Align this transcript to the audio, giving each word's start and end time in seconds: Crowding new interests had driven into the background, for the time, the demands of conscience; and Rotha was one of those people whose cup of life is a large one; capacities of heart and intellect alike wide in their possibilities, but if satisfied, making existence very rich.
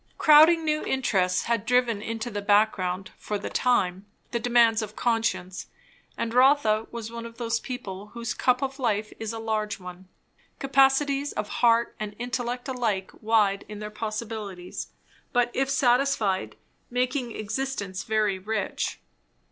Crowding 0.17 0.65
new 0.65 0.83
interests 0.83 1.43
had 1.43 1.63
driven 1.63 2.01
into 2.01 2.31
the 2.31 2.41
background, 2.41 3.11
for 3.19 3.37
the 3.37 3.51
time, 3.51 4.07
the 4.31 4.39
demands 4.39 4.81
of 4.81 4.95
conscience; 4.95 5.67
and 6.17 6.33
Rotha 6.33 6.87
was 6.89 7.11
one 7.11 7.23
of 7.23 7.37
those 7.37 7.59
people 7.59 8.07
whose 8.07 8.33
cup 8.33 8.63
of 8.63 8.79
life 8.79 9.13
is 9.19 9.31
a 9.31 9.37
large 9.37 9.79
one; 9.79 10.07
capacities 10.57 11.33
of 11.33 11.47
heart 11.61 11.95
and 11.99 12.15
intellect 12.17 12.67
alike 12.67 13.11
wide 13.21 13.63
in 13.69 13.77
their 13.77 13.91
possibilities, 13.91 14.87
but 15.33 15.51
if 15.53 15.69
satisfied, 15.69 16.55
making 16.89 17.35
existence 17.35 18.01
very 18.03 18.39
rich. 18.39 18.99